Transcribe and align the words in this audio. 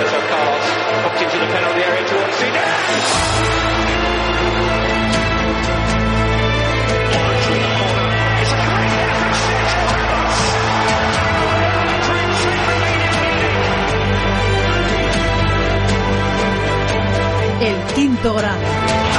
Roberto 0.00 0.28
Carlos 0.28 0.64
the 1.38 1.46
penalty 1.52 1.82
area 1.82 2.06
towards. 2.06 2.40
El 17.60 17.94
quinto 17.94 18.34
grado. 18.34 19.09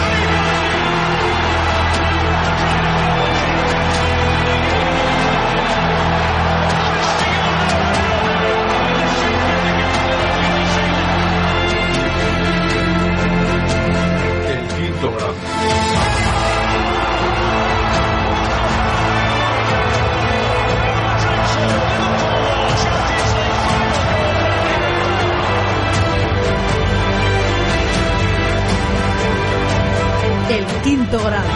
Quinto 31.11 31.25
grado. 31.25 31.49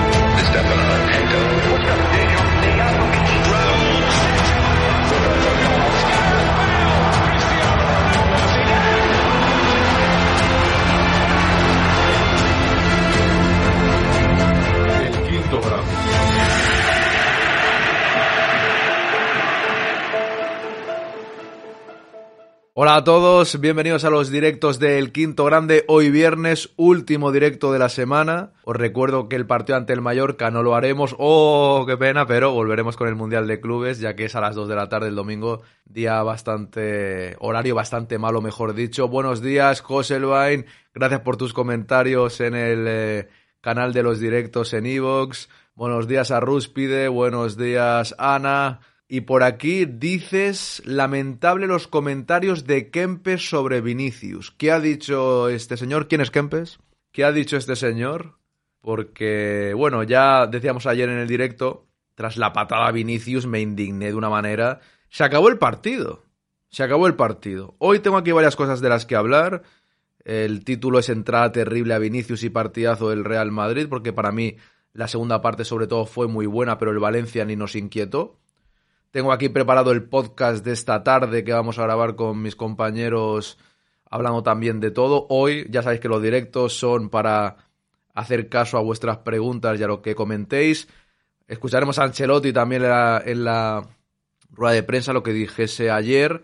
El 15.06 15.22
quinto 15.30 15.62
grado. 15.62 16.85
Hola 22.78 22.98
a 22.98 23.04
todos, 23.06 23.62
bienvenidos 23.62 24.04
a 24.04 24.10
los 24.10 24.30
directos 24.30 24.80
del 24.80 25.14
Quinto 25.14 25.46
Grande. 25.46 25.86
Hoy 25.88 26.12
viernes, 26.12 26.74
último 26.76 27.32
directo 27.32 27.72
de 27.72 27.80
la 27.80 27.88
semana. 27.88 28.52
Os 28.66 28.76
recuerdo 28.76 29.30
que 29.30 29.38
el 29.38 29.48
partido 29.48 29.78
ante 29.78 29.94
el 29.94 30.02
Mallorca 30.02 30.52
no 30.52 30.62
lo 30.62 30.76
haremos. 30.76 31.16
¡Oh, 31.18 31.86
qué 31.88 31.96
pena! 31.96 32.28
Pero 32.28 32.52
volveremos 32.52 32.98
con 32.98 33.08
el 33.08 33.16
Mundial 33.16 33.48
de 33.48 33.62
Clubes, 33.62 34.02
ya 34.02 34.14
que 34.18 34.26
es 34.26 34.36
a 34.36 34.42
las 34.42 34.56
2 34.56 34.68
de 34.68 34.76
la 34.76 34.90
tarde 34.90 35.08
el 35.08 35.16
domingo. 35.16 35.62
Día 35.86 36.22
bastante... 36.22 37.38
horario 37.40 37.76
bastante 37.76 38.18
malo, 38.18 38.42
mejor 38.42 38.74
dicho. 38.74 39.08
Buenos 39.08 39.42
días, 39.42 39.80
José 39.80 40.18
Elvain. 40.18 40.66
Gracias 40.94 41.22
por 41.22 41.38
tus 41.38 41.54
comentarios 41.54 42.42
en 42.42 42.56
el 42.56 42.86
eh, 42.90 43.30
canal 43.62 43.94
de 43.94 44.04
los 44.04 44.20
directos 44.20 44.74
en 44.74 44.86
Evox. 44.86 45.48
Buenos 45.76 46.10
días 46.10 46.30
a 46.30 46.42
Rúspide. 46.42 47.08
Buenos 47.08 47.56
días, 47.56 48.14
Ana. 48.18 48.82
Y 49.08 49.22
por 49.22 49.44
aquí 49.44 49.86
dices, 49.86 50.82
lamentable 50.86 51.68
los 51.68 51.88
comentarios 51.88 52.66
de 52.66 52.90
Kempes 52.90 53.48
sobre 53.50 53.82
Vinicius. 53.82 54.52
¿Qué 54.52 54.72
ha 54.72 54.80
dicho 54.80 55.48
este 55.48 55.78
señor? 55.78 56.08
¿Quién 56.08 56.22
es 56.22 56.32
Kempes? 56.32 56.80
¿Qué 57.12 57.24
ha 57.24 57.32
dicho 57.32 57.56
este 57.56 57.76
señor? 57.76 58.40
Porque, 58.82 59.74
bueno, 59.76 60.04
ya 60.04 60.48
decíamos 60.48 60.88
ayer 60.88 61.10
en 61.10 61.20
el 61.20 61.28
directo, 61.28 61.86
tras 62.16 62.38
la 62.38 62.52
patada 62.52 62.88
a 62.88 62.92
Vinicius 62.92 63.46
me 63.46 63.62
indigné 63.62 64.08
de 64.08 64.16
una 64.16 64.30
manera. 64.30 64.80
Se 65.10 65.24
acabó 65.24 65.50
el 65.50 65.60
partido. 65.60 66.24
Se 66.70 66.82
acabó 66.82 67.06
el 67.06 67.16
partido. 67.16 67.76
Hoy 67.78 68.00
tengo 68.00 68.18
aquí 68.18 68.32
varias 68.32 68.56
cosas 68.56 68.82
de 68.82 68.90
las 68.90 69.06
que 69.06 69.16
hablar. 69.16 69.64
El 70.24 70.64
título 70.64 70.98
es 70.98 71.10
entrada 71.10 71.52
terrible 71.52 71.94
a 71.94 72.00
Vinicius 72.00 72.44
y 72.44 72.50
partidazo 72.50 73.10
del 73.12 73.24
Real 73.24 73.52
Madrid, 73.52 73.86
porque 73.88 74.14
para 74.14 74.32
mí 74.32 74.58
la 74.94 75.08
segunda 75.08 75.42
parte 75.42 75.64
sobre 75.64 75.86
todo 75.86 76.06
fue 76.06 76.28
muy 76.28 76.48
buena, 76.48 76.80
pero 76.80 76.92
el 76.92 77.00
Valencia 77.00 77.46
ni 77.46 77.56
nos 77.56 77.76
inquietó. 77.76 78.40
Tengo 79.16 79.32
aquí 79.32 79.48
preparado 79.48 79.94
el 79.94 80.04
podcast 80.04 80.66
de 80.66 80.74
esta 80.74 81.02
tarde 81.02 81.46
que 81.46 81.54
vamos 81.54 81.80
a 81.80 81.84
grabar 81.84 82.18
con 82.18 82.42
mis 82.42 82.58
compañeros 82.58 83.58
hablando 84.04 84.44
también 84.44 84.82
de 84.82 84.92
todo. 84.92 85.26
Hoy 85.30 85.66
ya 85.70 85.82
sabéis 85.84 86.02
que 86.02 86.10
los 86.10 86.22
directos 86.22 86.78
son 86.78 87.10
para 87.10 87.56
hacer 88.14 88.50
caso 88.50 88.78
a 88.78 88.82
vuestras 88.82 89.20
preguntas 89.20 89.80
y 89.80 89.84
a 89.84 89.88
lo 89.88 90.02
que 90.02 90.16
comentéis. 90.16 90.90
Escucharemos 91.48 91.98
a 91.98 92.04
Ancelotti 92.04 92.52
también 92.52 92.84
en 92.84 92.90
la, 92.90 93.24
en 93.26 93.46
la 93.46 93.88
rueda 94.50 94.74
de 94.74 94.84
prensa 94.84 95.14
lo 95.14 95.24
que 95.24 95.32
dijese 95.32 95.90
ayer, 95.90 96.44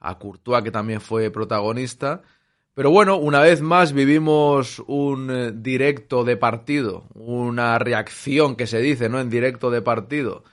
a 0.00 0.18
Courtois 0.18 0.64
que 0.64 0.70
también 0.70 1.02
fue 1.02 1.30
protagonista. 1.30 2.22
Pero 2.72 2.90
bueno, 2.90 3.18
una 3.18 3.42
vez 3.42 3.60
más 3.60 3.92
vivimos 3.92 4.82
un 4.86 5.30
eh, 5.30 5.52
directo 5.54 6.24
de 6.24 6.38
partido, 6.38 7.08
una 7.12 7.78
reacción 7.78 8.56
que 8.56 8.66
se 8.66 8.78
dice, 8.78 9.10
¿no? 9.10 9.20
En 9.20 9.28
directo 9.28 9.70
de 9.70 9.82
partido 9.82 10.44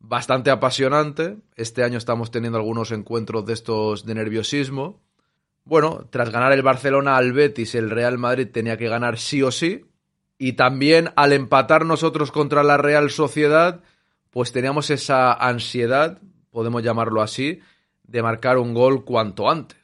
bastante 0.00 0.50
apasionante. 0.50 1.36
Este 1.56 1.84
año 1.84 1.98
estamos 1.98 2.30
teniendo 2.30 2.58
algunos 2.58 2.92
encuentros 2.92 3.44
de 3.46 3.52
estos 3.52 4.04
de 4.04 4.14
nerviosismo. 4.14 5.00
Bueno, 5.64 6.06
tras 6.10 6.30
ganar 6.30 6.52
el 6.52 6.62
Barcelona 6.62 7.16
al 7.16 7.32
Betis, 7.32 7.74
el 7.74 7.90
Real 7.90 8.18
Madrid 8.18 8.48
tenía 8.50 8.76
que 8.76 8.88
ganar 8.88 9.18
sí 9.18 9.42
o 9.42 9.50
sí. 9.50 9.84
Y 10.38 10.52
también 10.52 11.10
al 11.16 11.32
empatar 11.32 11.84
nosotros 11.84 12.30
contra 12.30 12.62
la 12.62 12.76
Real 12.76 13.10
Sociedad, 13.10 13.82
pues 14.30 14.52
teníamos 14.52 14.88
esa 14.90 15.32
ansiedad, 15.32 16.20
podemos 16.50 16.82
llamarlo 16.82 17.22
así, 17.22 17.60
de 18.04 18.22
marcar 18.22 18.56
un 18.56 18.72
gol 18.72 19.04
cuanto 19.04 19.50
antes. 19.50 19.78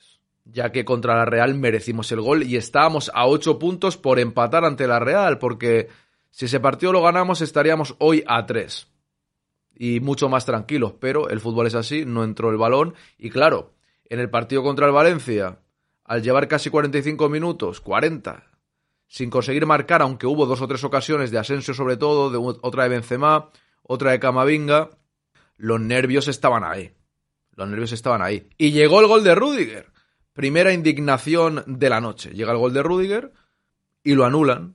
Ya 0.44 0.70
que 0.70 0.84
contra 0.84 1.16
la 1.16 1.24
Real 1.24 1.54
merecimos 1.54 2.12
el 2.12 2.20
gol 2.20 2.44
y 2.44 2.56
estábamos 2.56 3.10
a 3.14 3.26
8 3.26 3.58
puntos 3.58 3.96
por 3.96 4.20
empatar 4.20 4.64
ante 4.64 4.86
la 4.86 5.00
Real, 5.00 5.38
porque 5.38 5.88
si 6.30 6.44
ese 6.44 6.60
partido 6.60 6.92
lo 6.92 7.02
ganamos 7.02 7.40
estaríamos 7.40 7.96
hoy 7.98 8.22
a 8.26 8.46
3 8.46 8.93
y 9.76 10.00
mucho 10.00 10.28
más 10.28 10.46
tranquilos, 10.46 10.94
pero 11.00 11.28
el 11.28 11.40
fútbol 11.40 11.66
es 11.66 11.74
así, 11.74 12.04
no 12.04 12.24
entró 12.24 12.50
el 12.50 12.56
balón 12.56 12.94
y 13.18 13.30
claro, 13.30 13.72
en 14.06 14.20
el 14.20 14.30
partido 14.30 14.62
contra 14.62 14.86
el 14.86 14.92
Valencia, 14.92 15.58
al 16.04 16.22
llevar 16.22 16.48
casi 16.48 16.70
45 16.70 17.28
minutos, 17.28 17.80
40, 17.80 18.44
sin 19.08 19.30
conseguir 19.30 19.66
marcar, 19.66 20.02
aunque 20.02 20.26
hubo 20.26 20.46
dos 20.46 20.60
o 20.60 20.68
tres 20.68 20.84
ocasiones 20.84 21.30
de 21.30 21.38
Asensio 21.38 21.74
sobre 21.74 21.96
todo, 21.96 22.30
de 22.30 22.58
otra 22.62 22.84
de 22.84 22.90
Benzema, 22.90 23.50
otra 23.82 24.12
de 24.12 24.20
Camavinga, 24.20 24.90
los 25.56 25.80
nervios 25.80 26.28
estaban 26.28 26.64
ahí. 26.64 26.92
Los 27.56 27.68
nervios 27.68 27.92
estaban 27.92 28.22
ahí. 28.22 28.48
Y 28.58 28.72
llegó 28.72 29.00
el 29.00 29.06
gol 29.06 29.22
de 29.22 29.34
Rudiger. 29.34 29.92
Primera 30.32 30.72
indignación 30.72 31.62
de 31.66 31.88
la 31.88 32.00
noche. 32.00 32.30
Llega 32.30 32.52
el 32.52 32.58
gol 32.58 32.72
de 32.72 32.82
Rudiger 32.82 33.32
y 34.02 34.14
lo 34.14 34.24
anulan. 34.24 34.74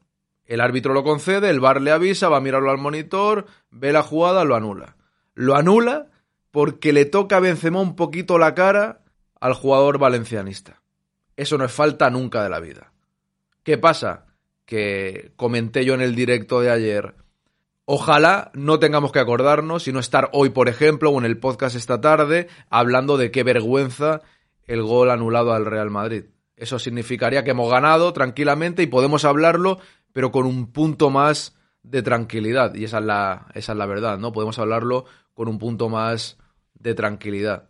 El 0.50 0.62
árbitro 0.62 0.96
lo 0.96 1.04
concede, 1.04 1.52
el 1.52 1.60
VAR 1.60 1.80
le 1.80 1.92
avisa, 1.92 2.28
va 2.28 2.38
a 2.38 2.42
mirarlo 2.42 2.72
al 2.72 2.80
monitor, 2.80 3.46
ve 3.70 3.94
la 3.94 4.02
jugada, 4.02 4.44
lo 4.46 4.56
anula. 4.56 4.96
Lo 5.36 5.56
anula 5.56 6.08
porque 6.50 6.92
le 6.92 7.06
toca 7.06 7.38
a 7.38 7.40
Benzema 7.40 7.80
un 7.80 7.96
poquito 7.96 8.40
la 8.40 8.56
cara 8.56 9.04
al 9.40 9.54
jugador 9.54 10.00
valencianista. 10.00 10.82
Eso 11.38 11.60
no 11.60 11.66
es 11.66 11.72
falta 11.72 12.10
nunca 12.10 12.42
de 12.42 12.50
la 12.50 12.60
vida. 12.60 12.92
¿Qué 13.62 13.78
pasa? 13.78 14.26
Que 14.66 15.34
comenté 15.36 15.86
yo 15.86 15.94
en 15.94 16.02
el 16.02 16.16
directo 16.16 16.62
de 16.62 16.72
ayer. 16.72 17.14
Ojalá 17.86 18.50
no 18.56 18.80
tengamos 18.80 19.12
que 19.12 19.20
acordarnos, 19.20 19.84
sino 19.84 20.00
estar 20.00 20.32
hoy, 20.34 20.50
por 20.50 20.68
ejemplo, 20.68 21.12
o 21.12 21.20
en 21.20 21.26
el 21.26 21.38
podcast 21.38 21.76
esta 21.76 22.02
tarde, 22.02 22.48
hablando 22.72 23.18
de 23.18 23.30
qué 23.30 23.44
vergüenza 23.44 24.22
el 24.66 24.82
gol 24.82 25.12
anulado 25.12 25.54
al 25.54 25.68
Real 25.68 25.92
Madrid. 25.92 26.24
Eso 26.60 26.78
significaría 26.78 27.46
que 27.46 27.52
hemos 27.52 27.72
ganado 27.72 28.12
tranquilamente 28.12 28.84
y 28.84 28.88
podemos 28.88 29.24
hablarlo, 29.24 29.80
pero 30.12 30.32
con 30.32 30.46
un 30.46 30.72
punto 30.72 31.10
más 31.10 31.56
de 31.84 32.02
tranquilidad. 32.02 32.76
Y 32.76 32.84
esa 32.84 33.00
es 33.00 33.06
la, 33.06 33.48
esa 33.54 33.72
es 33.72 33.78
la 33.78 33.86
verdad, 33.86 34.18
¿no? 34.18 34.32
Podemos 34.32 34.60
hablarlo 34.60 35.06
con 35.34 35.48
un 35.48 35.60
punto 35.60 35.90
más 35.90 36.38
de 36.74 36.94
tranquilidad. 36.94 37.70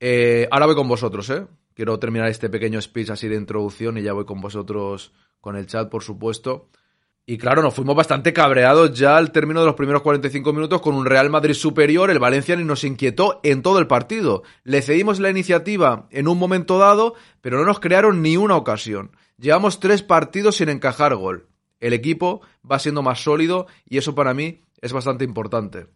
Eh, 0.00 0.48
ahora 0.50 0.66
voy 0.66 0.74
con 0.74 0.88
vosotros, 0.88 1.28
¿eh? 1.30 1.46
Quiero 1.74 1.98
terminar 1.98 2.28
este 2.28 2.48
pequeño 2.48 2.80
speech 2.80 3.10
así 3.10 3.28
de 3.28 3.36
introducción 3.36 3.98
y 3.98 4.02
ya 4.02 4.12
voy 4.12 4.24
con 4.24 4.40
vosotros 4.40 5.12
con 5.40 5.56
el 5.56 5.66
chat, 5.66 5.90
por 5.90 6.02
supuesto. 6.02 6.68
Y 7.28 7.38
claro, 7.38 7.60
nos 7.60 7.74
fuimos 7.74 7.96
bastante 7.96 8.32
cabreados 8.32 8.96
ya 8.96 9.16
al 9.16 9.32
término 9.32 9.60
de 9.60 9.66
los 9.66 9.74
primeros 9.74 10.02
45 10.02 10.52
minutos 10.52 10.80
con 10.80 10.94
un 10.94 11.04
Real 11.04 11.28
Madrid 11.28 11.54
superior, 11.54 12.08
el 12.08 12.20
Valencia 12.20 12.54
ni 12.54 12.62
nos 12.62 12.84
inquietó 12.84 13.40
en 13.42 13.62
todo 13.62 13.80
el 13.80 13.88
partido. 13.88 14.44
Le 14.62 14.80
cedimos 14.80 15.18
la 15.18 15.28
iniciativa 15.28 16.06
en 16.12 16.28
un 16.28 16.38
momento 16.38 16.78
dado, 16.78 17.14
pero 17.40 17.58
no 17.58 17.64
nos 17.64 17.80
crearon 17.80 18.22
ni 18.22 18.36
una 18.36 18.56
ocasión. 18.56 19.10
Llevamos 19.38 19.80
tres 19.80 20.02
partidos 20.02 20.56
sin 20.56 20.68
encajar 20.68 21.16
gol. 21.16 21.48
El 21.80 21.92
equipo 21.92 22.40
va 22.68 22.78
siendo 22.78 23.02
más 23.02 23.22
sólido 23.22 23.66
y 23.88 23.98
eso 23.98 24.14
para 24.14 24.34
mí 24.34 24.60
es 24.80 24.92
bastante 24.92 25.24
importante. 25.24 25.86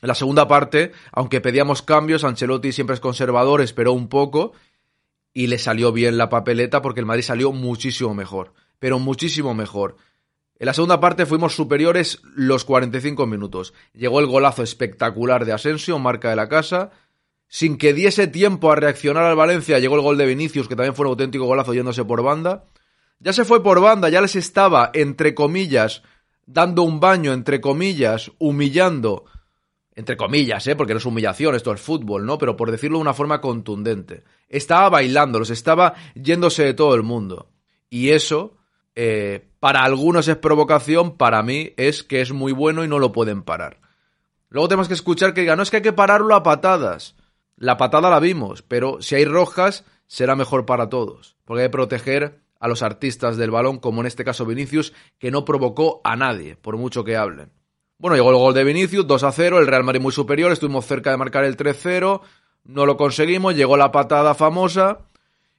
En 0.00 0.08
la 0.08 0.14
segunda 0.14 0.46
parte, 0.46 0.92
aunque 1.12 1.40
pedíamos 1.40 1.82
cambios, 1.82 2.24
Ancelotti 2.24 2.72
siempre 2.72 2.94
es 2.94 3.00
conservador, 3.00 3.60
esperó 3.60 3.92
un 3.92 4.08
poco 4.08 4.52
y 5.32 5.48
le 5.48 5.58
salió 5.58 5.92
bien 5.92 6.18
la 6.18 6.28
papeleta 6.28 6.82
porque 6.82 7.00
el 7.00 7.06
Madrid 7.06 7.22
salió 7.22 7.52
muchísimo 7.52 8.14
mejor, 8.14 8.52
pero 8.78 8.98
muchísimo 8.98 9.54
mejor. 9.54 9.96
En 10.60 10.66
la 10.66 10.74
segunda 10.74 11.00
parte 11.00 11.26
fuimos 11.26 11.54
superiores 11.54 12.20
los 12.34 12.64
45 12.64 13.26
minutos. 13.26 13.74
Llegó 13.92 14.18
el 14.18 14.26
golazo 14.26 14.62
espectacular 14.62 15.44
de 15.44 15.52
Asensio, 15.52 15.98
marca 15.98 16.30
de 16.30 16.36
la 16.36 16.48
casa. 16.48 16.90
Sin 17.46 17.78
que 17.78 17.94
diese 17.94 18.26
tiempo 18.26 18.70
a 18.70 18.76
reaccionar 18.76 19.24
al 19.24 19.36
Valencia, 19.36 19.78
llegó 19.78 19.94
el 19.94 20.02
gol 20.02 20.18
de 20.18 20.26
Vinicius, 20.26 20.68
que 20.68 20.76
también 20.76 20.94
fue 20.94 21.06
un 21.06 21.10
auténtico 21.10 21.44
golazo 21.44 21.74
yéndose 21.74 22.04
por 22.04 22.22
banda. 22.22 22.64
Ya 23.20 23.32
se 23.32 23.44
fue 23.44 23.62
por 23.62 23.80
banda, 23.80 24.08
ya 24.08 24.20
les 24.20 24.36
estaba, 24.36 24.90
entre 24.94 25.34
comillas, 25.34 26.02
dando 26.46 26.82
un 26.82 27.00
baño, 27.00 27.32
entre 27.32 27.60
comillas, 27.60 28.30
humillando. 28.38 29.24
Entre 29.94 30.16
comillas, 30.16 30.66
¿eh? 30.68 30.76
Porque 30.76 30.94
no 30.94 30.98
es 30.98 31.06
humillación, 31.06 31.56
esto 31.56 31.72
es 31.72 31.80
fútbol, 31.80 32.24
¿no? 32.24 32.38
Pero 32.38 32.56
por 32.56 32.70
decirlo 32.70 32.98
de 32.98 33.02
una 33.02 33.14
forma 33.14 33.40
contundente. 33.40 34.22
Estaba 34.48 34.88
bailando, 34.88 35.40
los 35.40 35.50
estaba 35.50 35.94
yéndose 36.14 36.64
de 36.64 36.74
todo 36.74 36.94
el 36.94 37.02
mundo. 37.02 37.50
Y 37.90 38.10
eso 38.10 38.56
eh, 38.94 39.48
para 39.60 39.84
algunos 39.84 40.26
es 40.26 40.36
provocación, 40.36 41.16
para 41.16 41.42
mí 41.44 41.72
es 41.76 42.02
que 42.02 42.20
es 42.20 42.32
muy 42.32 42.50
bueno 42.50 42.82
y 42.82 42.88
no 42.88 42.98
lo 42.98 43.12
pueden 43.12 43.42
parar. 43.42 43.80
Luego 44.48 44.68
tenemos 44.68 44.88
que 44.88 44.94
escuchar 44.94 45.34
que 45.34 45.42
digan, 45.42 45.56
no 45.56 45.62
es 45.62 45.70
que 45.70 45.76
hay 45.76 45.82
que 45.82 45.92
pararlo 45.92 46.34
a 46.34 46.42
patadas. 46.42 47.14
La 47.56 47.76
patada 47.76 48.10
la 48.10 48.18
vimos, 48.18 48.62
pero 48.62 49.02
si 49.02 49.14
hay 49.14 49.24
rojas, 49.24 49.84
será 50.08 50.34
mejor 50.34 50.66
para 50.66 50.88
todos. 50.88 51.36
Porque 51.44 51.62
hay 51.62 51.68
que 51.68 51.72
proteger 51.72 52.40
a 52.58 52.68
los 52.68 52.82
artistas 52.82 53.36
del 53.36 53.50
balón, 53.50 53.78
como 53.78 54.00
en 54.00 54.06
este 54.06 54.24
caso 54.24 54.46
Vinicius, 54.46 54.92
que 55.18 55.30
no 55.30 55.44
provocó 55.44 56.00
a 56.04 56.16
nadie, 56.16 56.56
por 56.56 56.76
mucho 56.76 57.04
que 57.04 57.16
hablen. 57.16 57.52
Bueno, 57.98 58.16
llegó 58.16 58.30
el 58.30 58.36
gol 58.36 58.54
de 58.54 58.64
Vinicius, 58.64 59.06
2 59.06 59.22
a 59.24 59.32
0, 59.32 59.58
el 59.58 59.66
Real 59.66 59.84
Madrid 59.84 60.00
muy 60.00 60.12
superior, 60.12 60.52
estuvimos 60.52 60.86
cerca 60.86 61.10
de 61.10 61.16
marcar 61.16 61.44
el 61.44 61.56
3-0, 61.56 62.20
no 62.64 62.86
lo 62.86 62.96
conseguimos, 62.96 63.56
llegó 63.56 63.76
la 63.76 63.90
patada 63.90 64.34
famosa, 64.34 65.08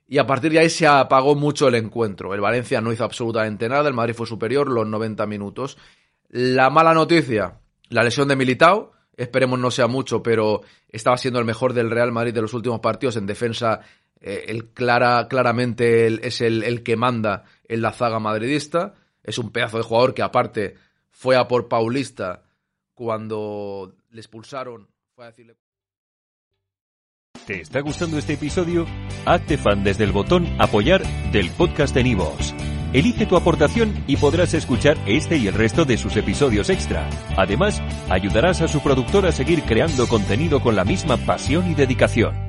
y 0.07 0.18
a 0.18 0.25
partir 0.25 0.51
de 0.51 0.60
ahí 0.60 0.69
se 0.69 0.88
apagó 0.88 1.36
mucho 1.36 1.68
el 1.68 1.75
encuentro. 1.75 2.34
El 2.34 2.42
Valencia 2.42 2.81
no 2.81 2.92
hizo 2.92 3.04
absolutamente 3.04 3.69
nada, 3.69 3.88
el 3.88 3.94
Madrid 3.94 4.16
fue 4.16 4.25
superior 4.25 4.68
los 4.69 4.88
90 4.88 5.25
minutos. 5.28 5.78
La 6.30 6.69
mala 6.69 6.94
noticia, 6.94 7.60
la 7.90 8.04
lesión 8.04 8.28
de 8.28 8.36
Militao, 8.36 8.92
esperemos 9.18 9.60
no 9.60 9.69
sea 9.69 9.88
mucho, 9.88 10.24
pero 10.24 10.62
estaba 10.88 11.18
siendo 11.18 11.40
el 11.40 11.46
mejor 11.46 11.74
del 11.74 11.92
Real 11.92 12.12
Madrid 12.12 12.34
de 12.34 12.42
los 12.42 12.54
últimos 12.54 12.80
partidos 12.80 13.18
en 13.18 13.28
defensa. 13.28 13.81
Eh, 14.21 14.45
el 14.48 14.69
clara, 14.69 15.27
claramente 15.27 16.27
es 16.27 16.42
el, 16.42 16.63
el 16.63 16.83
que 16.83 16.95
manda 16.95 17.45
en 17.68 17.81
la 17.81 17.92
zaga 17.92 18.19
madridista. 18.19 18.95
Es 19.24 19.38
un 19.38 19.51
pedazo 19.51 19.77
de 19.77 19.83
jugador 19.83 20.13
que 20.13 20.24
aparte 20.24 20.75
fue 21.10 21.36
a 21.36 21.48
por 21.48 21.68
Paulista 21.68 22.44
cuando 22.94 23.95
le 24.12 24.19
expulsaron. 24.19 24.88
¿Te 27.45 27.62
está 27.62 27.81
gustando 27.81 28.18
este 28.18 28.33
episodio? 28.33 28.86
Hazte 29.25 29.57
fan 29.57 29.83
desde 29.83 30.04
el 30.04 30.12
botón 30.12 30.48
Apoyar 30.60 31.04
del 31.31 31.50
podcast 31.51 31.94
de 31.94 32.04
Nivos. 32.04 32.54
Elige 32.94 33.25
tu 33.25 33.36
aportación 33.36 34.04
y 34.07 34.18
podrás 34.18 34.54
escuchar 34.54 34.98
este 35.06 35.38
y 35.38 35.48
el 35.48 35.54
resto 35.54 35.86
de 35.86 35.98
sus 35.98 36.15
episodios 36.18 36.69
extra. 36.69 37.07
Además, 37.38 37.81
ayudarás 38.10 38.62
a 38.62 38.68
su 38.68 38.81
productor 38.81 39.25
a 39.25 39.31
seguir 39.31 39.62
creando 39.63 40.07
contenido 40.07 40.62
con 40.62 40.75
la 40.75 40.86
misma 40.86 41.18
pasión 41.18 41.69
y 41.69 41.75
dedicación. 41.75 42.49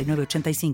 85 0.03 0.73